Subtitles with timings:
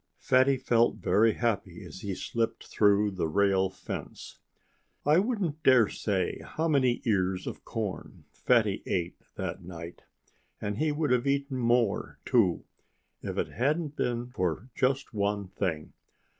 [0.17, 4.39] Fatty felt very happy as he slipped through the rail fence.
[5.05, 10.01] I wouldn't dare say how many ears of corn Fatty ate that night.
[10.59, 12.63] And he would have eaten more, too,
[13.21, 15.93] if it hadn't been for just one thing.